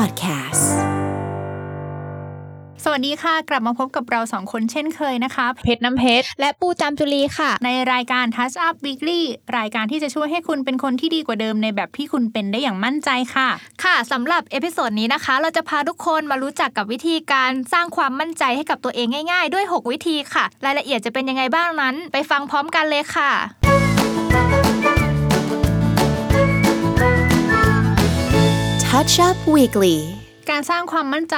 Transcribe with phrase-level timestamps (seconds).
[0.00, 0.64] Podcasts
[2.84, 9.22] สวัสดีค่ะ กลับมาพบกับเราสองคนเช่นเคยนะคะ เพชรน้ำเพชร และปูจามจุลีค่ะ ในรายการ Touch Up Weekly
[9.58, 13.48] รายการที่จะช่วยให้คุณเป็นคนที่ดีกว่าเดิมในแบบที่คุณเป็นได้อย่างมั่นใจค่ะ
[13.84, 23.30] ค่ะสำหรับเอพิโซดนี้นะคะ เราจะพาทุกคนมารู้จักกับวิธีการสร้างความมั่นใจให้กับตัวเองง่าย ๆ ด้วย 6 วิธีค่ะ รายละเอียดจะเป็นยังไงบ้างนั้น ไปฟังพร้อมกันเลยค่ะ
[29.00, 29.96] Touch Up Weekly
[30.50, 31.36] การสร้างความมั่นใจ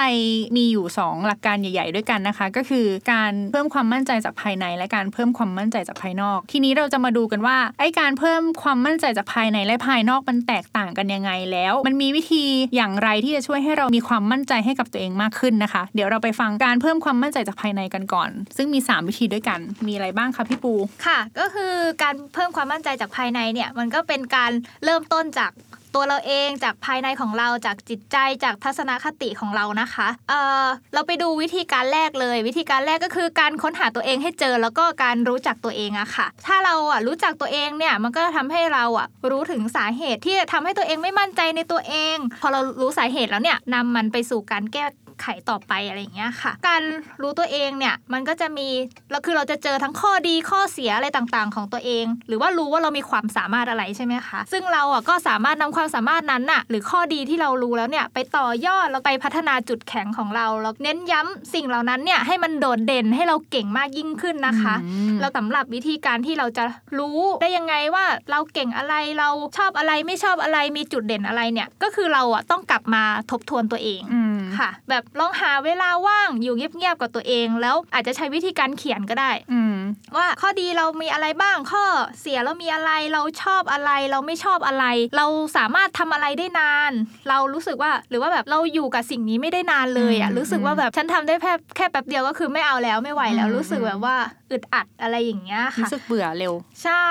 [0.57, 12.45] มีอยู่ 2 หลักการใหญ่ ๆ ด้วยกันนะคะ ก็คือการเพิ่มความมั่นใจจากภายใน และการเพิ่มความมั่นใจจากภายนอก ทีนี้เราจะมาดูกันว่าไอ้การเพิ่มความมั่นใจจากภายในและภายนอกมันแตกต่างกันยังไงแล้ว มันมีวิธี
[12.77, 20.75] อย่างไรที่จะช่วยให้เรามีความมั่นใจให้กับตัวเองมากขึ้นนะคะ เดี๋ยวเราไปฟังการเพิ่มความมั่นใจจากภายในกันก่อน ซึ่งมี 3 วิธีด้วยกันมีอะไรบ้างคะพี่ปู
[21.07, 24.53] ค่ะ ก็คือการเพิ่มความมั่นใจจากภายในเนี่ยมันก็เป็นการ
[24.85, 25.53] เริ่มต้นจาก
[25.95, 44.85] ตัวเราเองจากภายในของเราจากจิตใจจากทัศนคติของเรานะคะเอ่อเราไปดูวิธีการแรกเลย วิธีการแรกก็คือการค้นหาตัวเองให้เจอแล้วก็การรู้จักตัวเองอะค่ะ ถ้าเราอะรู้จักตัวเองเนี่ยมันก็ทำให้เราอะรู้ถึงสาเหตุที่จะทำให้ตัวเองไม่มั่นใจในตัวเอง พอเรารู้สาเหตุแล้วเนี่ยนำมันไปสู่การแก้
[45.23, 46.83] ไขต่อไปอะไรอย่างเงี้ยค่ะ การ
[47.23, 48.69] รู้ตัวเองเนี่ยมันก็จะมี
[49.11, 66.65] แล้วคือเราจะเจอทั้งข้อดีข้อเสียอะไรต่างๆ ของตัวเอง หรือว่ารู้ว่าเรามีความสามารถอะไรใช่ไหมคะ ซึ่งเราอะก็สามารถนำความสามารถนั้นน่ะหรือข้อดีที่เรารู้แล้วเนี่ยไปต่อยอดเราไปพัฒนาจุดแข็งของเราแล้วเน้นย้ำสิ่งเหล่านั้นเนี่ยให้มันโดดเด่นให้เราเก่งมากยิ่งขึ้นนะคะอืมเราสำหรับวิธีการที่เราจะ
[66.99, 79.77] รู้ได้ยังไงว่าเราเก่งอะไรเราชอบอะไรไม่ชอบอะไรมีจุดเด่นอะไรเนี่ยก็คือเราอะต้องกลับมาทบทวนตัวเองอืมค่ะ แบบลองหาเวลาว่างอยู่เงียบๆกับตัวเอง แล้วอาจจะใช้วิธีการเขียนก็ได้อืม
[80.17, 81.85] ว่าข้อดีเรามีอะไรบ้าง ข้อ
[82.21, 84.85] เสียเรามีอะไรเราชอบอะไร เราไม่ชอบอะไร
[85.17, 86.93] เราสามารถทำอะไรได้นาน
[87.29, 94.17] เรารู้สึกว่าหรือว่าแบบเราอยู่กับสิ่งนี้ไม่ได้นานเลยอะอืมรู้สึกว่าแบบฉันทำได้แค่แค่แป๊บเดียวก็คือไม่เอาแล้วไม่ไหวแล้วอืมรู้สึกแบบว่า
[94.53, 96.53] อึดอัดอะไรอย่างเงี้ยค่ะรู้สึกเบื่อเร็ว
[96.85, 97.07] ใช่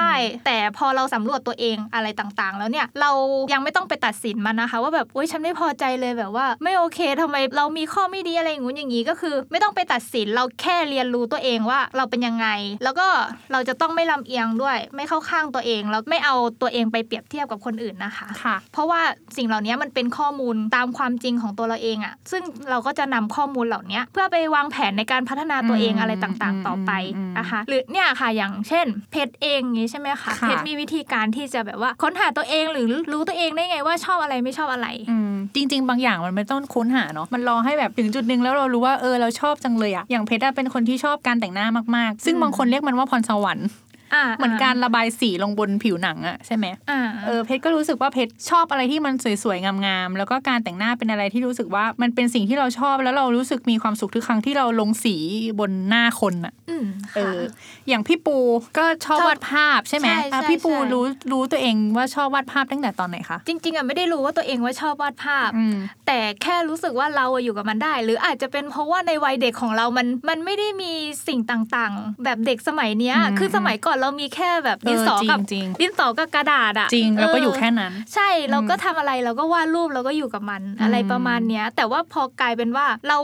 [0.46, 3.12] แต่พอเราสำรวจตัวเองอะไรต่างๆ แล้วเนี่ยเรา
[3.54, 12.48] ยังไม่ต้องไปตัดสินมันนะคะ ว่าแบบโอ๊ยฉันไม่พอใจเลยแบบว่า ไม่โอเคทำไมเรามีข้อไม่ดีอะไรอย่างงู้นอย่างนี้ก็คือ ไม่ต้องไปตัดสินเราแค่เรียนรู้ตัวเองว่าเราเป็นยังไง
[12.84, 13.08] แล้วก็
[13.52, 19.02] เราจะต้องไม่ลำเอียงด้วย ไม่เข้าข้างตัวเองแล้วไม่เอาตัวเองไปเปรียบเทียบกับคนอื่นนะคะค่ะ เพราะว่า
[19.38, 43.91] สิ่งเหล่านี้มันเป็นข้อมูลตามความจริงของตัวเราเองอะซึ่งเราก็จะนำข้อมูลเหล่านี้เพื่อไปวางแผนในการพัฒนาตัวเองอืมอะไรต่างๆ ต่อไปอืมนะคะ หรือเนี่ยค่ะอย่างเช่น เพชรเองอย่างนี้ใช่ไหมคะค่ะเพชรมีวิธีการที่จะแบบว่าค้นหาตัวเองหรือรู้ตัวเองได้ไงว่าชอบอะไรไม่ชอบอะไรอืมจริง ๆ บางอย่างมันไม่ต้องค้นหาเนาะมันรอให้แบบถึงจุดหนึ่งแล้วเรารู้ว่าเออเราชอบจังเลยอะอย่างเพชรอะเป็นคนที่ชอบการแต่งหน้ามากๆ ซึ่งอืมบางคนเรียกมันว่าพรสวรรค์อ่า
[44.38, 49.14] เหมือนการระบายสีลงบนผิวหนังอะใช่ไหมอ่าเออเพชรก็รู้สึกว่าเพชรชอบอะไรที่มัน
[49.44, 55.16] สวยๆงามๆแล้วก็การแต่งหน้าเป็นอะไรที่รู้สึกว่ามันเป็นสิ่งที่เราชอบแล้วเรารู้สึกมีความสุขทุกครั้งที่เราลงสี
[55.60, 56.86] บนหน้าคนอะอืม
[57.16, 57.40] เอค่ะอ
[57.88, 58.38] อย่างพี่ปู
[58.78, 65.76] ก็ชอบชอบวาดภาพใช่ไหมใช่อะใช่พี่ปูใช่รู้รู้ตัวเองว่าชอบวาดภาพตั้งแต่ตอนไหนคะจริงๆอะไม่ได้รู้ว่าตัวเองว่าชอบวาดภาพอืม
[66.08, 70.94] แต่แค่รู้สึกว่าเราอะอยู่กับมันได้ หรืออาจจะเป็นเพราะว่าในวัยเด็กของเรามันมันไม่ได้มี
[71.28, 83.18] สิ่งต่างๆ แบบเด็กสมัยเนี้ยอืมคือสมัยก่อนเรามีแค่แบบเอดินอสอจริกับงจริงดินสอกับกระดาษอะจริงเราก็เอยู่แค่นั้น ใช่เราก็ทำอะไรเราก็วาดรูปเราก็อยู่กับมันอะไรประมาณเนี้ย แต่ว่าพอกลายเป็นว่าเรา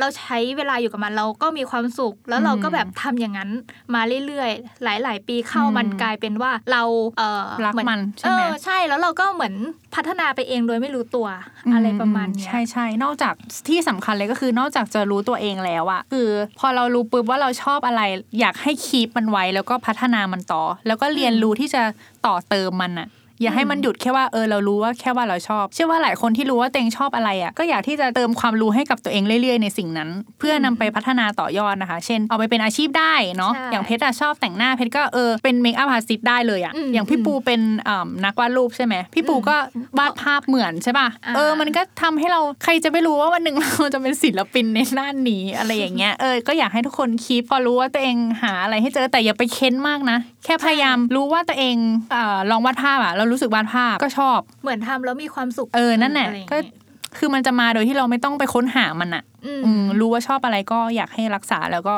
[0.00, 3.50] เราใช้เวลาอยู่กับมันเราก็มีความสุข แล้วเราก็แบบทำอย่างนั้น
[3.94, 6.82] มาเรื่อยๆ หลาย ๆ ปีเข้าอืมมันกลายเป็นว่าเรา
[7.18, 9.54] เออรักเหอมันใช่ไหมเออใช่แล้วเราก็เหมือน
[9.94, 11.26] พัฒนาไปเองโดยไม่รู้ตัว
[11.72, 13.34] อะไรประมาณเนี้ยใช่ใช่นอกจาก
[13.68, 16.28] ที่สำคัญเลยก็คือนอกจากจะรู้ตัวเองแล้วอะคือ
[16.58, 18.02] พอเรารู้ปุ๊บว่าเราชอบอะไร
[18.40, 21.82] อยากให้คีปมันไว้แล้วก็พัฒนามันต่อ แล้วก็เรียนรู้ที่จะ
[22.26, 23.08] ต่อเติมมันอะ
[23.42, 30.08] อย่าให้มันหยุดแค่ว่าเออเรารู้ว่าแค่ว่าเราชอบ เชื่อว่าหลายคนที่รู้ว่าตัวเองชอบอะไรอะก็อยากที่จะเติมความรู้ให้กับตัวเองเรื่อยๆในสิ่งนั้น
[30.38, 39.56] เพื่อนำไปพัฒนาต่อยอดนะคะ เช่น เอาไปเป็นอาชีพได้เนาะใช่อย่างเพชรอะชอบแต่งหน้าเพชรก็เออเป็นเมคอัพอาร์ติสได้เลยอะอืมอย่างพี่ปูเป็นอ่านักวาดรูปใช่ไหมพี่ปูก็
[39.98, 51.76] วาดภาพเหมือนใช่ป่ะอ่าเออมันก็ทำให้เราใครจะไม่รู้ว่าวันหนึ่งเราจะเป็นศิลปินในด้านนี้อะไรอย่างเงี้ยเออก็อยากให้ทุกคนคีปพอรู้ว่าตัวเองหาอะไรให้เจอแต่อย่าไปเค้นมากนะ แค่พยายามรู้ว่าตัวเอง
[52.12, 56.74] เอ่อลองวาดภาพอะเรารู้สึกวาดภาพก็ชอบ เหมือนทำแล้วมีความสุขเออนั่นแหละไรอย่างก็เงี้ย
[57.18, 59.35] คือมันจะมาโดยที่เราไม่ต้องไปค้นหามันอะอืมอืม
[60.00, 61.94] รู้ว่าชอบอะไรก็อยากให้รักษาแล้วก็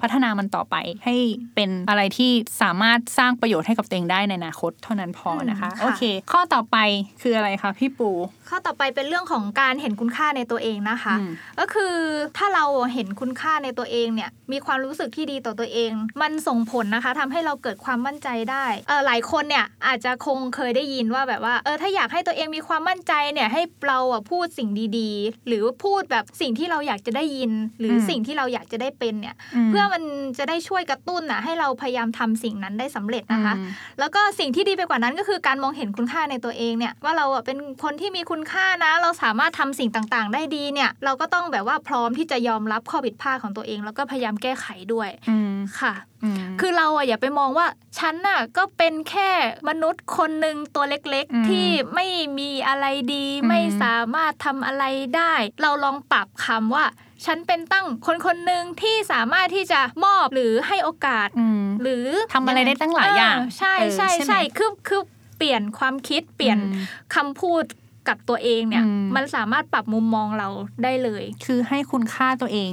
[0.00, 1.16] พัฒนามันต่อไปให้
[1.54, 2.30] เป็นอะไรที่
[2.62, 6.02] สามารถสร้างประโยชน์ให้กับตัวเองได้ในอนาคตเท่านั้นพอนะคะอืมค่ะโอเค
[6.32, 6.76] ข้อต่อไป
[7.22, 8.10] คืออะไรคะพี่ปู
[8.48, 11.94] ข้อต่อไปเป็นเรื่องของการเห็นคุณค่าในตัวเองนะคะอืมก็คือ
[12.36, 12.64] ถ้าเรา
[12.94, 29.36] เห็นคุณค่าในตัวเองเนี่ยมีความรู้สึกที่ดีต่อตัวเอง มันส่งผลนะคะทำให้เราเกิดความมั่นใจได้เออหลายคนเนี่ยอาจจะคงเคยได้ยินว่าแบบว่าเออถ้าอยากให้ตัวเองมีความมั่นใจเนี่ยให้เราอะพูดสิ่งดีๆ หรือพูดแบบสิ่งที่เราอยากจะได้ยิน หรืออมสิ่งที่เราอยากจะได้เป็นเนี่ย
[29.66, 30.02] มเพื่อมัน
[30.38, 33.68] จะได้ช่วยกระตุ้นอะให้เราพยายามทำสิ่งนั้นได้สำเร็จนะคะอืม
[33.98, 46.15] แล้วก็สิ่งที่ดีไปกว่านั้นก็คือการมองเห็นคุณค่าในตัวเองเนี่ยว่าเราอะเป็นคนที่มีคุณค่านะ เราสามารถทำสิ่งต่างๆ ได้ดีเนี่ยเราก็ต้องแบบว่าพร้อมที่จะยอมรับข้อผิดพลาดของตัวเอง แล้วก็พยายามแก้ไขด้วยอืมค่ะอืม
[46.60, 47.66] คือเราอะอย่าไปมองว่า
[47.98, 49.30] ฉันน่ะก็เป็นแค่
[49.68, 52.06] มนุษย์คนหนึ่งตัวเล็กอืมๆที่ไม่
[52.38, 54.84] มีอะไรดีอืมไม่สามารถทำอะไร
[55.16, 55.32] ได้
[55.62, 56.86] เราลองปรับคำว่า
[57.24, 65.02] ฉันเป็นตั้งคนคนหนึ่งที่สามารถที่จะมอบหรือให้โอกาสอืมหรือทำอะไรได้ตั้งหลายอย่างเใช่เออใช่ใช่ไหมใช่คือคือ
[65.36, 66.84] เปลี่ยนความคิดเปลี่ยนอืม
[67.14, 67.64] คำพูด
[68.08, 70.48] กับตัวเองเนี่ยอืมมันสามารถปรับมุมมองเรา
[70.82, 72.70] ได้เลย คือให้คุณค่าตัวเอง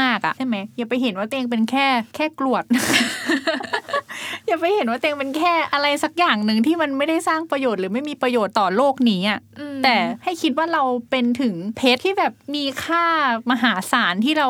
[0.00, 1.86] มาก ๆอะใช่ไหมอย่าไปเห็นว่าตัวเองเป็นแค่
[2.16, 2.64] แค่กรวด
[4.46, 13.04] อย่าไปเห็นว่าตัวเองเป็นแค่อะไรสักอย่างหนึ่งที่มันไม่ได้สร้างประโยชน์หรือไม่มีประโยชน์ต่อโลกนี้อะอืมแต่ให้คิดว่าเราเป็นถึงเพชรที่แบบมีค่า
[13.50, 14.48] มหาศาลที่เรา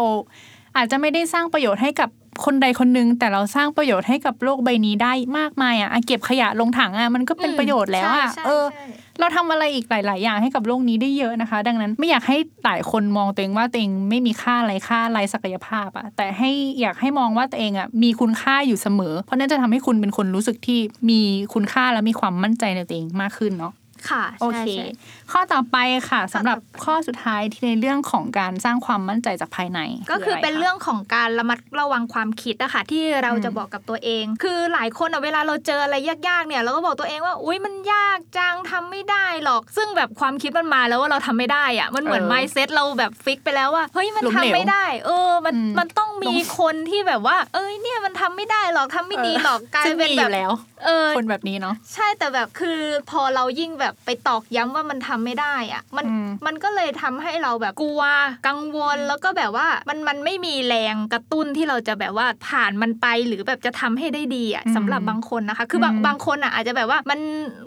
[0.76, 2.11] อาจจะไม่ได้สร้างประโยชน์ให้กับ
[2.44, 8.84] คนใดคนหนึ่งแต่เราสร้างประโยชน์ให้กับโลกใบนี้ได้มากมายอะอะเก็บขยะลงถังอะมันก็เป็นประโยชน์แล้วอะใช่ใช่เออใช่
[9.19, 16.50] เราทำอะไรอีกหลาย ๆ อย่างให้กับโลกนี้ได้เยอะนะคะ ดังนั้นไม่อยากให้หลายคนมองตัวเองว่าตัวเองไม่มีค่าอะไรค่าอะไรศักยภาพอะแต่ให้
[16.81, 20.81] อยากให้มองว่าตัวเองอะมีคุณค่าอยู่เสมอ เพราะนั่นจะทำให้คุณเป็นคนรู้สึกที่
[21.11, 21.20] มี
[21.55, 23.72] คุณค่าและมีความมั่นใจในตัวเองมากขึ้นเนาะ
[24.11, 24.87] ค่ะโอใช่เคใช่
[25.32, 25.77] ข้อต่อไป
[26.11, 29.81] ค่ะสำหรับข้อต่อไปข้อสุดท้ายที่ในเรื่องของการสร้างความมั่นใจจากภายใน
[30.11, 35.97] ก็คือเป็นะไะเรื่องของการระมัดระวังความคิดอะค่ะที่เราอืมจะบอกกับตัวเอง คือหลายคนอะเวลาเราเจออะไร
[36.29, 50.50] ยากๆเนี่ยเราก็บอกตัวเองว่าอุ้ยมันยากจังทำไม่ได้หรอก ซึ่งแบบความคิดมันมาแล้วว่าเราทำไม่ได้อะมันเหมือนเออไมเซ็ตเราแบบฟิกไปแล้วว่าเฮ้ยมันล้มทำเหลวไม่ได้ เออมันอืมมันต้องมีคนที่แบบว่า เอ้ยเนี่ยมันทำไม่ได้หรอกทำไม่ดีหรอกกลายซึ่งเป็นมีอแบบยู่แล้ว
[50.85, 52.81] เออคนแบบนี้เนาะใช่แต่แบบคือ
[53.11, 58.02] พอเรายิ่งแบบไปตอกย้ำว่ามันทำไม่ได้อะมันอืมมันก็เลยทำให้เราแบบกลัว
[58.49, 67.20] กังวลแล้วก็แบบว่ามันมันไม่มีแรงกระตุ้นที่เราจะแบบว่าผ่านมันไปหรือแบบจะทำให้ได้ดีอะอืมสำหรับบางคนนะคะ คือบางอืมบางคนอะอาจจะแบบว่ามัน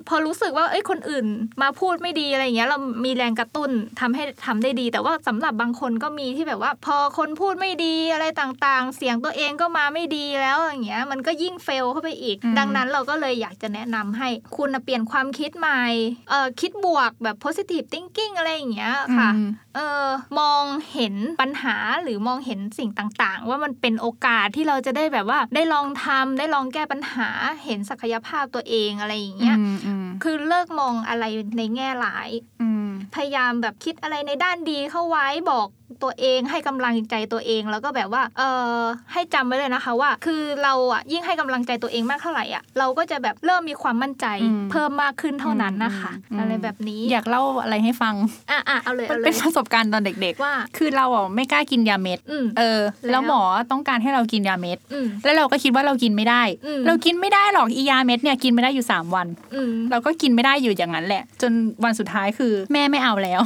[0.08, 1.26] พอรู้สึกว่าเอ้ยคนอื่น
[1.62, 15.82] มาพูดไม่ดีอะไรอย่างเงี้ย เรามีแรงกระตุ้นทำให้ทำได้ดี แต่ว่าสำหรับบางคนก็มีที่แบบว่า พอคนพูดไม่ดีอะไรต่างๆ เสียงตัวเองก็มาไม่ดีแล้วอย่างเงี้ยมันก็ยิ่งเฟลเข้าไปอีกอืมดังนั้นเราก็เลยอยากจะแนะนำให้คุณน่ะเปลี่ยนความคิดใหม่
[16.30, 20.08] เออคิดบวกแบบ positive thinking อะไรอย่างเงี้ยค่ะอืมเออ
[20.40, 20.64] มอง
[20.94, 27.30] เห็นปัญหาหรือมองเห็นสิ่งต่างๆ ว่ามันเป็นโอกาสที่เราจะได้แบบว่า ได้ลองทำได้ลองแก้ปัญหา
[27.66, 31.26] เห็นศักยภาพตัวเองอะไรอย่างเงี้ยอืมอืมคือเลิกมองอะไร
[31.58, 32.30] ในแง่ร้าย
[32.62, 35.68] อืมพยายามแบบคิดอะไรในด้านดีเข้าไว้บอก
[36.04, 38.42] ตัวเอง ให้กำลังใจตัวเอง แล้วก็แบบว่าเอ
[38.78, 38.82] อ
[39.14, 48.16] ให้จำไว้เลยนะคะว่า คือเราอะยิ่งให้กำลังใจตัวเองมากเท่าไหร่อะเราก็จะแบบเริ่มมีความมั่นใจอืมเพิ่มมากขึ้นเท่านั้นนะคะอืมอะไรแบบนี้อยากเล่าอะไรให้ฟัง
[48.52, 53.42] อะอะเอาเลยมันเอาเลเป็นยประสบการณ์ตอนเด็กว่าๆคือเราอะไม่กล้ากินยาเม็ดอืมเออแล้วแล้วหมอ
[53.72, 61.52] ต้องการให้เรากินยาเม็ดอืมแล้วเราก็คิดว่าเรากินไม่ได้อืมเรากินไม่ได้หรอกอียาเม็ดเนี่ยกินไม่ได้อยู่สามวันอืมเราก็กินไม่ได้อยู่อย่างนั้นแหละ จน
[61.84, 63.42] วันสุดท้ายคือ แม่ไม่เอาแล้ว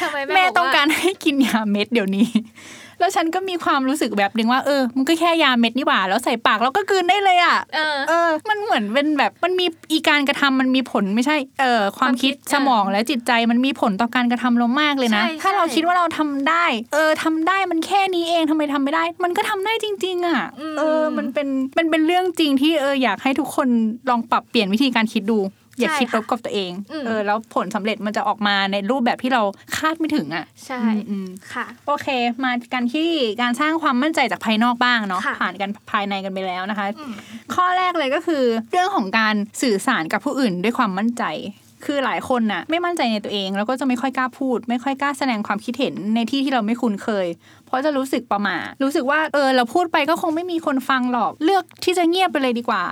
[0.00, 2.26] ทำไมแม่แม่ต้องการให้กินยาเม็ดเดี๋ยวนี้
[3.00, 23.68] แล้วฉันก็มีความรู้สึกแบบหนึ่งว่าเออมันก็แค่ยาเม็ดนี่หว่าแล้วใส่ปากเราก็กลืนได้เลยอะเออเออ มันเหมือนเป็นแบบมันมีอีการกระทำมันมีผลไม่ใช่เออความคิดความคิดสมองและจิตใจมันมีผลต่อการกระทำเรามากเลยนะใช่ถ้าเราใช่คิดว่าเราทำได้ เออทำได้มันแค่นี้เองทำไมทำไม่ได้ มันก็ทำได้จริง ๆ อะอืมเออ มันเป็นมันเป็นเรื่องจริงที่เอออยากให้ทุกคน
[24.10, 25.38] ลองปรับเปลี่ยนวิธีการคิดดู
[25.78, 29.42] อย่าใช่คิดลค่ะบกับตัวเองอืมเออแล้วผลสำเร็จมันจะออกมาในรูปแบบที่เรา
[29.76, 32.08] คาดไม่ถึงอะ ใช่อืมอืมค่ะ โอเค
[32.44, 33.10] มากันที่
[33.42, 37.12] การสร้างความมั่นใจจากภายนอกบ้างเนาะค่ะผ่านกันภายในกันไปแล้วนะคะอืม
[37.54, 41.24] ข้อแรกเลยก็คือ เรื่องของการสื่อสารกับผู้อื่นด้วยความมั่นใจ
[41.86, 47.26] คือหลายคนน่ะไม่มั่นใจในตัวเอง แล้วก็จะไม่ค่อยกล้าพูด ไม่ค่อยกล้าแสดงความคิดเห็นในที่ที่เราไม่คุ้นเคย
[47.66, 52.82] เพราะจะรู้สึกประหมารู้สึกว่าเออเราพูดไปก็คงไม่มีคนฟังหรอก เลือกที่จะเงียบไปเลยดีกว่า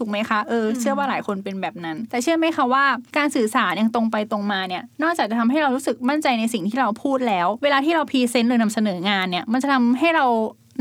[0.00, 2.84] ถูกไหมคะเออเชื่อว่าหลายคนเป็นแบบนั้น แต่เชื่อไหมคะว่า
[3.16, 10.26] การสื่อสารอย่างตรงไปตรงมาเนี่ยนอกจากจะทำให้เรารู้สึกมั่นใจในสิ่งที่เราพูดแล้ว เวลาที่เรา present หรือนำเสนองานเนี่ยมันจะทำให้เรา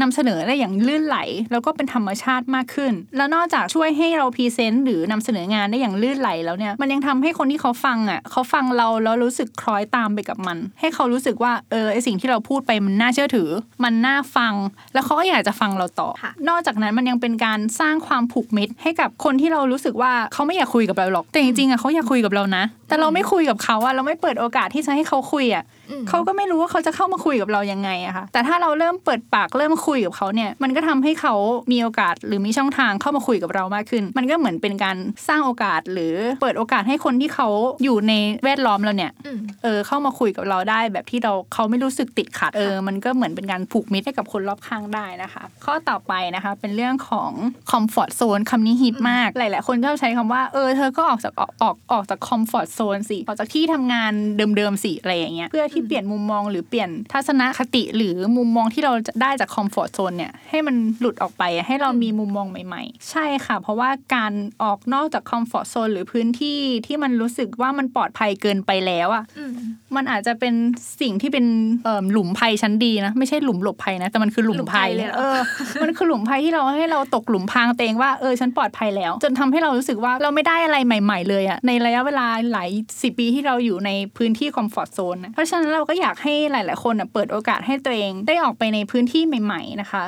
[0.01, 1.17] นำเสนอได้อย่างลื่นไหล
[1.51, 13.49] แล้วก็เป็นธรรมชาติมากขึ้น แล้วนอกจากช่วยให้เรา present หรือนำเสนองานได้อย่างลื่นไหลแล้วเนี่ยมันยังทำให้คนที่เขาฟังอะเขาฟังเราแล้วรู้สึกคล้อยตามไปกับมัน ให้เขารู้สึกว่าเออไอสิ่งที่เราพูดไปมันน่าเชื่อถือ
[13.83, 14.53] มันน่าฟัง
[14.93, 25.78] แล้วเขาก็อยากจะฟังเราต่อค่ะนอกจากนั้นมันยังเป็นการสร้างความผูกมิตรให้กับคนที่เรารู้สึกว่าเขาไม่อยากคุยกับเราหรอกแต่จริงๆอะเขาอยากคุยกับเรานะ แต่เราไม่คุยกับเขาอะเราไม่เปิดโอกาสที่จะให้เขาคุยอะอืม
[26.09, 31.35] เขาก็ไม่รู้ว่าเขาจะเข้ามาคุยกับเรายังไงอะค่ะ แต่ถ้าเราเริ่มเปิดปากเริ่มคุยกับเขาเนี่ยมันก็ทำให้เขา
[31.71, 37.47] มีโอกาสหรือมีช่องทางเข้ามาคุยกับเรามากขึ้น มันก็เหมือนเป็นการสร้างโอกาสหรือเปิดโอกาสให้คนที่เขา
[37.83, 47.31] อยู่ในแวดล้อมเราเนี่ยอืมเออเข้ามาคุยกับเราได้ แบบที่เราเขาไม่รู้สึกติดขัดเออมันก็เหมือนเป็นการผูกมิตรให้กับคนรอบข้างได้นะคะ ข้อต่อไปนะคะเป็นเรื่องของ
[47.71, 54.11] comfort zone คำนี้ฮิตมากหลาย ๆ คนชอบใช้คำว่าเออเธอก็ออกจากออกออกออกจาก comfort zone สิออกจากที่ทำงาน
[54.57, 64.33] เดิมๆสิอะไรอย่างเงี้ยเพื่อที่เปลี่ยนมุมมองหรือเปลี่ยนทัศนคติหรือมุมมองที่เราจะได้จาก comfort zone เนี่ยให้มันหลุดออกไปอะให้เรามีมุมมองใหม่ๆ ใช่ค่ะ เพราะว่าการ
[64.63, 69.51] ออกนอกจาก comfort zone หรือพื้นที่ที่มันรู้สึกว่ามันปลอดภัยเกินไปแล้วอะอืม
[69.95, 70.53] มันอาจจะเป็น
[71.01, 71.45] สิ่งที่เป็น
[71.83, 75.37] เอ่อหลุมภัยชั้นดีนะ ไม่ใช่หลุมหลบภัยนะ แต่มันคือหลุมภัยหลุมภัยเลยเหรอเออ
[75.81, 82.69] มันคือหลุมภัยที่เราให้เราตกหลุมพรางตัวเองว่าเออฉันปลอดภัยแล้ว จนทำให้เรารู้สึกว่าเราไม่ได้อะไรใหม่ ๆ เลยอะในระยะเวลาหลาย
[83.01, 90.03] สิบปีที่เราอยู่ในพื้นที่คอมฟอร์ทโซนนะเพราะฉะนั้นเราก็อยากให้หลาย ๆ คนเปิดโอกาสให้ตัวเอง ได้ออกไปในพื้นที่ใหม่ ๆ นะคะ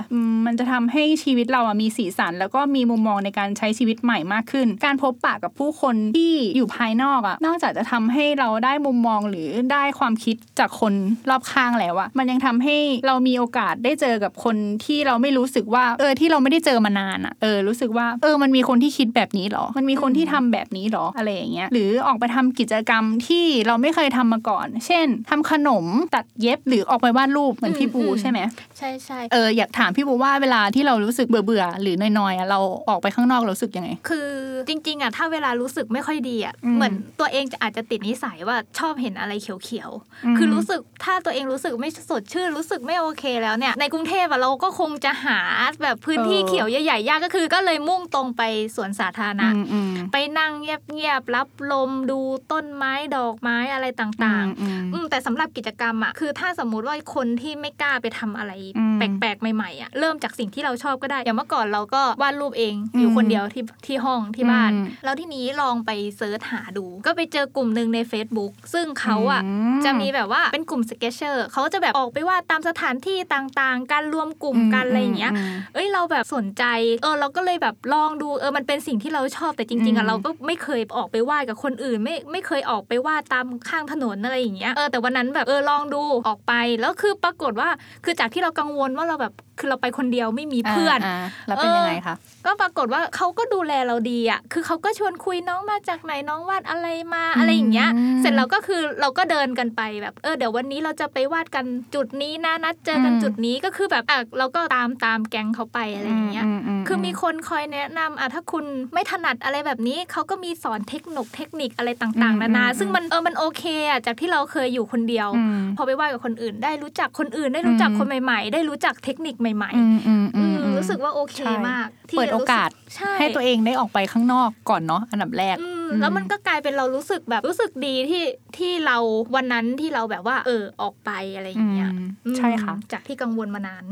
[0.46, 10.94] มันจะทำให้ชีวิตเรามีสีสัน แล้วก็มีมุมมองในการใช้ชีวิตใหม่มากขึ้น การพบปะกับผู้คนที่อยู่ภายนอกอะนอกจากจะทำให้เราได้มุมมองหรือได้ความคิดจากคน
[11.30, 12.78] รอบข้างแล้วอะมันยังทำให้
[13.08, 28.40] เรามีโอกาสได้เจอกับคนที่เราไม่รู้สึกว่า เออที่เราไม่ได้เจอมานานอะเออรู้สึกว่า เออมันมีคนที่คิดแบบนี้หรอ มันมีคนที่ทำแบบนี้หรออะไรอย่างเงี้ยหรือออกไปทำกิจกรรมที่เราไม่เคยทำมาก่อน เช่นทำขนมตัดเย็บหรือออกไปวาดรูปเหมือนพี่ปูอืมใช่ไหม
[28.78, 34.28] ใช่ใช่เอออยากถามพี่ปูว่าเวลาที่เรารู้สึกเบื่อเบื่อๆหรือนอยๆอะเราออกไปข้างนอกเรารู้สึกยังไง คือ
[34.68, 39.92] จริงๆอะถ้าเวลารู้สึกไม่ค่อยดีอะอืมเหมือนตัวเองจะอาจจะติดนิสัยว่าชอบเห็นอะไรเขียว
[40.26, 45.40] อืมๆคือรู้สึกถ้าตัวเองรู้สึกไม่สดชื่นรู้สึกไม่โอเคแล้วเนี่ยในกรุงเทพอะเราก็คงจะหา
[45.82, 48.42] แบบพื้นที่เออเขียวใหญ่ๆยากก็คือ ก็เลยมุ่งตรงไป
[48.76, 52.20] สวนสาธารณะอืมอืมไปนั่งเงียบๆรับลมดู
[52.52, 75.36] ต้นไม้ดอกไม้อะไรต่างๆอืมอืมแต่สำหรับกิจกรรมอะคือถ้าสมมุติว่าคนที่ไม่กล้าไปทำอะไรอืมแปลกๆใหม่ๆอะเริ่มจากสิ่งที่เราชอบก็ได้ อย่างเมื่อก่อนเราก็วาดรูปเองอืมอยู่คนเดียวที่ที่ห้องที่บ้านอืมแล้วทีนี้ลองไปเซิร์ชหาดู ก็ไปเจอกลุ่มหนึ่งใน Facebook ซึ่งเขาอะอืมจะมีแบบว่าเป็นกลุ่มสเกจเชอร์เขาจะแบบออกไปวาดตามสถานที่ต่างๆ การรวมกลุ่มกันอะไรอย่างเงี้ยม
[75.74, 76.64] เอ้ยเราแบบสนใจ
[77.04, 87.70] เออเราก็เลยแบบลองดูเออมันเป็นสิ่งที่เราชอบแต่จริงๆอือะมเราก็ไม่เคยออกไปวาดกับคนอื่น ไม่ไม่เคยออกไปวาดตามข้างถนนอะไรอย่างเงี้ยเออแต่วันนั้นแบบเออลองดูออกไปแล้วคือปรากฏว่า
[88.04, 91.18] คือจากที่เรากังวลว่าเราแบบคือเราไปคนเดียวไม่มีเพื่อนา
[91.48, 92.16] แล้วเป็นยังไงคะ
[92.46, 97.90] ก็ปรากฏว่าเขาก็ดูแลเราดีอะคือเขาก็ชวนคุยน้องมาจากไหนน้องวาดอะไรมาอืมอะไรอย่างเงี้ย
[98.22, 101.66] เสร็จแล้วก็คือเราก็เดินกันไปแบบเออเดี๋ยววันนี้เราจะไปวาดกัน
[101.96, 106.46] จุดนี้นะนัดเจอกันจุดนี้ก็คือแบบอะเราก็ตามตามแก๊งเขาไปอะไรอย่างเงี้ย
[106.88, 128.24] คือมีคนคอยแนะนำอะถ้าคุณไม่ถนัดอะไรแบบนี้เขาก็มีสอนเทคนิคเทคนิคอะไรต่างอืมๆนานาอืมซึ่งมันเออมันโอเคอะจากที่เราเคยอยู่คนเดียวอืมพอไปว่ากับคนอื่น ได้รู้จักคนอื่นได้รู้จักอืมคนใหม่ ๆ ได้รู้จักเทคนิคใหม่อืมอืมๆอือืมมอืมรู้สึกว่าโอเคใช่มากที่เปิดโอกาสใช่ให้ตัวเองได้ออกไปข้างนอกก่อนเนาะอันดับแรกอืม แล้วมันก็กลายเป็นเรารู้สึกแบบรู้สึกดีที่
[128.58, 128.98] ที่เรา
[129.36, 133.84] วันนั้นที่เราแบบว่า เออออกไปอะไรอย่างเงี้ยอืมอืมใช่ค่ะ จากที่กังวลมานาน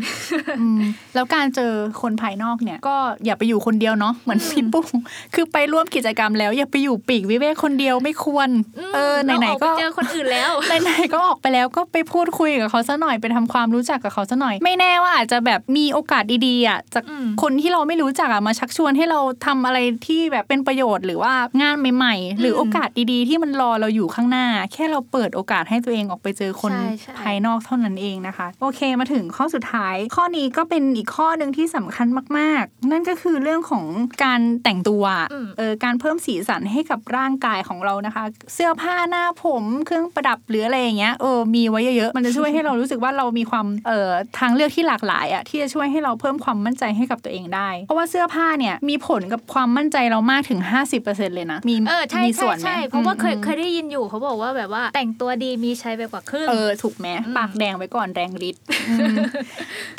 [0.59, 0.81] อืม
[1.15, 4.87] แล้วการเจอคนภายนอกเนี่ย ก็อย่าไปอยู่คนเดียวเนาะเหมือนพี่ปุ้ง
[5.35, 8.49] คือไปร่วมกิจกรรมแล้วอย่าไปอยู่ปีกวิเวกคนเดียวไม่ควร
[8.95, 10.51] เออไหนเราออกๆไปก็เจอคนอื่นแล้ว
[10.83, 19.77] ไหนๆก็ออกไปแล้วก็ไปพูดคุยกับเขาซะหน่อยไปทำความรู้จักกับเขาซะหน่อย ไม่แน่ว่าอาจจะแบบมีโอกาสดีๆอะจากอืมคนที่เราไม่รู้จักอะมาชักชวนให้เราทำอะไร
[20.07, 33.85] ที่แบบเป็นประโยชน์หรือว่างานใหม่ๆ หรือโอกาสดีๆ ที่มันรอเราอยู่ข้างหน้า แค่เราเปิดโอกาสให้ตัวเองออกไปเจอคนใช่ใช่ภายนอกเท่านั้นเองนะคะ โอเคมาถึงข้อสุดท้าย ข้อนี้ก็เป็นอีกข้อหนึ่งที่สำคัญมาก ๆ นั่นก็คือเรื่องของ
[34.23, 35.03] การแต่งตัว
[35.33, 50.59] อืมเออการเพิ่มสีสันให้กับร่างกายของเรานะคะ เสื้อผ้าหน้าผมเครื่องประดับหรืออะไรอย่างเงี้ยเออมีไว้เยอะๆมันจะช่วยให้เรารู้สึกว่าเรามีความเอ่อทางเลือกที่หลากหลายอะที่จะช่วยให้เราเพิ่มความมั่นใจให้กับตัวเองได้ เพราะว่าเสื้อผ้าเนี่ยมีผลกับความมั่นใจเรามากถึง
[50.97, 59.15] 50%เลยนะมีเออใช่มีใช่ส่วนไหมใช่เพราะว่าเคยอืมเคยได้ยินอยู่เขาบอกบอกว่าแบบว่า แต่งตัวดีมีใช้ไปกว่าครึ่งเออถูกไหมอืมปากแดงไว้ก่อนแรงฤทธิ์อืม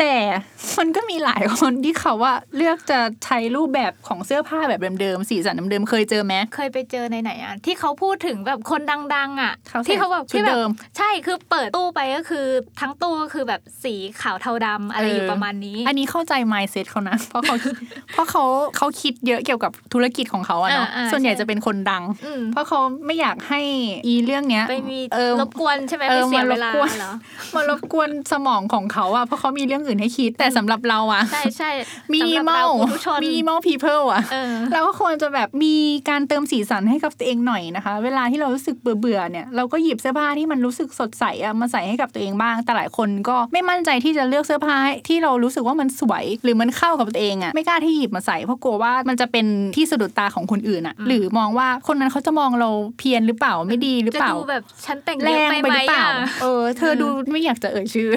[0.00, 0.14] แต่
[0.78, 8.80] มันก็มีหลายคนที่เขาว่าเลือกจะใช้รูปแบบของเสื้อผ้าแบบเดิมๆสีสันเดิมๆเคยเจอไหมเคยไปเจอในไหนอะที่เขาพูดถึงแบบคน
[9.14, 10.68] ดัง ๆ อะเขาใส่ที่เขาแบบชุดที่แบบเดิม
[10.98, 12.46] ใช่คือเปิดตู้ไปก็คือ
[12.80, 17.54] ทั้งตู้ก็คือแบบสีขาวเทาดำอะไรอยู่ประมาณนี้ อันนี้เข้าใจ mindset เขานะ เพราะเขา
[18.12, 18.44] เพราะเขา
[18.76, 23.60] เขาคิดเยอะเกี่ยวกับธุรกิจของเขาอะเนาะอ่าอ่าส่วนใหญ่ใช่จะเป็นคนดังอืมเพราะเขาไม่อยากให้
[24.06, 27.12] อีเรื่องเนี้ยไปมีเออรบกวนใช่ไหมเอไปอเสียมารบเวลากวนเหรอ
[27.54, 31.70] มารบกวนสมองของเขาอะเพราะเขามีเรื่องอื่นให้คิดแต่สำหรับเราอะใช่ใช่
[32.12, 35.76] มินิสำหรับมอเราลปุถุชนมินิมอลพีเพิลอะเออเราก็ควรจะแบบมี
[36.08, 44.76] การเติมสีสันให้กับตัวเองหน่อยนะคะ เวลาที่เรารู้สึกเบื่อเบื่อๆเนี่ยเราก็หยิบเสื้อผ้าที่มันรู้สึกสดใสอะมาใส่ให้กับตัวเองบ้าง แต่หลายคนก็ไม่มั่นใจที่จะเลือกเสื้อผ้า
[45.08, 58.08] ที่เรารู้สึกว่ามันสวย หรือมันเข้ากับตัวเองอะไม่กล้าที่หยิบมาใส่เพราะกลัวว่ามันจะเป็นที่สะดุดตาของคนอื่นอะอืมหรือมองว่า คนนั้นเขาจะมองเราเพี้ยนหรือเปล่าไม่ดีหรือจะเปล่าดูแบบฉันแต่งแรเยอะงไปไปไหหมรือเปล่าอะเออ เธอดูไม่อยากจะเอ่ยชื่อ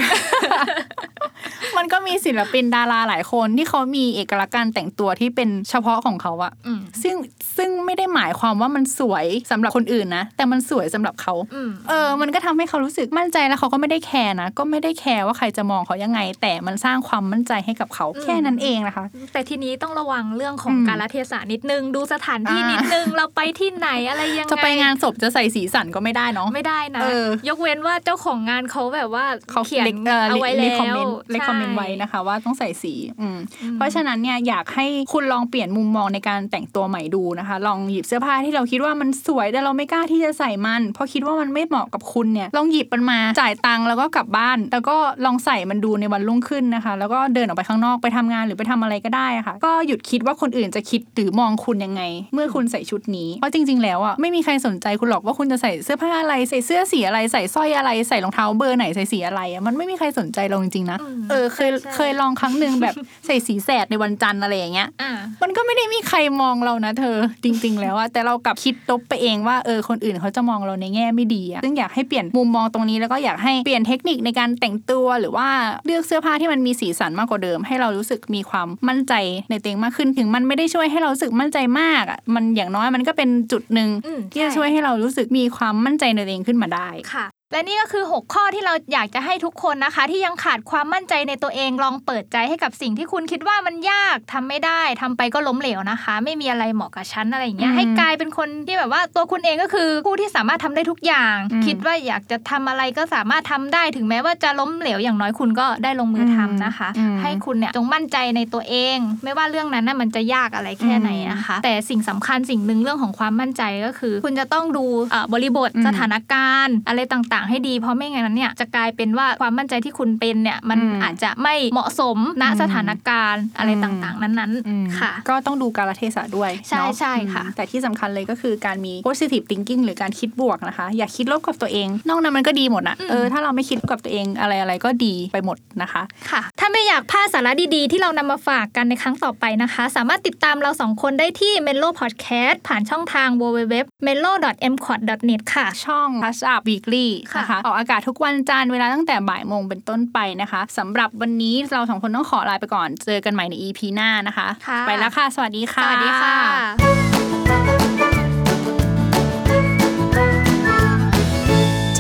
[1.78, 7.16] มันก็มีศิลปินดาราหลายคนที่เขามีเอกลักษณ์การแต่งตัวที่เป็นเฉพาะของเขาอะอืมซึ่ง
[7.58, 52.02] ซึ่งไม่ได้หมายความว่ามันสวยสำหรับคนอื่นนะ แต่มันสวยสำหรับเขาอืมเออ มันก็ทำให้เขารู้สึกมั่นใจแล้วเขาก็ไม่ได้แคร์นะ ก็ไม่ได้แคร์ว่าใครจะมองเขายังไง แต่มันสร้างความมั่นใจให้กับเขาอืมแค่นั้นเองนะคะ แต่ทีนี้ต้องระวังเรื่องของอืมการละเทศะนิดนึง ดูสถานที่อ่านินิดนึง เราไปที่ไหนอะไรยังไง จะไปงานศพจะใส่สีสันก็ไม่ได้เนาะ ไม่ได้นะเออยกเว้นว่าเจ้าของงานเขาแบบว่าเขาเขียนเอ่อเอาไว้แล้วคอมเมนต์เลคอมเมนต์ใช่ไว้นะคะ ว่าต้องใส่สีอืมอืมเพราะฉะนั้นเนี่ยอยากให้คุณลองเปลี่ยนมุมมองในการแต่งตัวใหม่ดูนะคะ ลองหยิบเสื้อผ้าที่เราคิดว่ามันสวยแต่เราไม่กล้าที่จะใส่มัน เพราะคิดว่ามันไม่เหมาะกับคุณเนี่ยลองหยิบมันมาจ่ายตังค์แล้วก็กลับบ้าน แล้วก็ลองใส่มันดูในวันรุ่งขึ้นนะคะ แล้วก็เดินออกไปข้างนอกไปทำงานหรือไปทำอะไรก็ได้อะค่ะ ก็หยุดคิดว่าคนอื่นจะคิดหรือมองคุณยังไง
[52.34, 62.96] เมื่อคุณใส่ชุดนี้เพราะจริง ๆ แล้วอะไม่มีใครสนใจคุณหรอกว่าคุณจะใส่เสื้อผ้าอะไรใส่เสื้อสีอะไรใส่สร้อยอะไรใส่รองเท้าเบอร์ไหนใส่สีอะไรอะมันไม่มีใครสนใจเราจริงๆนะอืมเออเคยใช่ใช่เคยลองครั้งหนึ่งแบบ
[63.26, 75.48] ใส่สีแสดในวันจันทร์อะไรอย่างเงี้ยอ่ามันก็ไม่ได้มีใครมองเรานะเธอจริง ๆ แล้วอะแต่เรากลับคิดลบไปเองว่าเออคนอื่นเขาจะมองเราในแง่ไม่ดีอะซึ่งอยากให้เปลี่ยนมุมมองตรงนี้แล้วก็อยากให้เปลี่ยนเทคนิคในการแต่งตัวหรือว่า
[75.86, 79.14] เลือกเสื้อผ้าที่มันมีสีสันมากกว่าเดิม ให้เรารู้สึกมีความมั่นใจ
[79.50, 131.88] ในตัวเองมากขึ้นถึงมันไม่ได้ช่วยให้เรารู้สึกมั่นใจมากอะมันอย่างน้อยมันก็เป็นจุดหนึ่งอืมที่จะใช่ช่วยให้เรารู้สึกมีความมั่นใจในตัวเองขึ้นมาได้ค่ะ และนี่ก็คือ 6 ข้อที่เราอยากจะให้ทุกคนนะคะ ที่ยังขาดความมั่นใจในตัวเองลองเปิดใจให้กับสิ่งที่คุณคิดว่ามันยากทำไม่ได้ทำไปก็ล้มเหลวนะคะ ไม่มีอะไรเหมาะกับฉันอะไรอย่างเงี้ยอืมให้กลายเป็นคนที่แบบว่าตัวคุณเองก็คือผู้ที่สามารถทำได้ทุกอย่างอืมคิดว่าอยากจะทำอะไรก็สามารถทำได้ถึงแม้ว่าจะล้มเหลวอย่างน้อยคุณก็ได้ลงมือทำนะคะอืมให้คุณเนี่ยจงมั่นใจในตัวเอง ไม่ว่าเรื่องนั้นน่ะมันจะยากอะไรแค่ไหนนะคะ แต่สิ่งสำคัญสิ่งหนึ่งเรื่องของความมั่นใจก็คือ คุณจะต้องดูเอ่อบริบทอืมสถานการณ์อะไรต่างๆให้ดี เพราะไม่งั้นเนี่ยจะกลายเป็นว่าความมั่นใจที่คุณเป็นเนี่ยมันอืมอาจจะไม่เหมาะสมณอืมสถานการณ์อะไรอืมต่างๆ นั้นอืมๆค่ะ ก็ต้องดูกาลเทศะด้วยใช่เนาะใช่ค่ะอืมแต่ที่สำคัญเลยก็คือการมี positive thinking หรือการคิดบวกนะคะ อย่าคิดลบกับตัวเอง
[132.10, 153.54] นอกนั้นมันก็ดีหมดอะอืมเออถ้าเราไม่คิดกับตัวเองอะไรอะไรก็ดีไปหมดนะคะค่ะ ถ้าไม่อยากพลาดสาระดีๆ ที่เรานำมาฝากกันในครั้งต่อไปนะคะ สามารถติดตามเราสองคนได้ที่ Menlo Podcast ผ่านช่องทาง www.menlo.mcord.net ค่ะ ช่อง Touch Up Weekly ค่ะนะคะออกอากาศทุกวันจันทร์เวลาตั้งแต่บ่ายโมงเป็นต้นไปนะคะสำหรับวันนี้เราสองคนต้องขอลาไปก่อน เจอกันใหม่ใน
[153.64, 156.36] EP หน้านะคะค่ะไปแล้วค่ะ สวัสดีสค่ะวัสดีค่ะ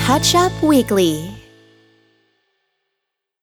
[0.05, 1.42] Touch Up Weekly.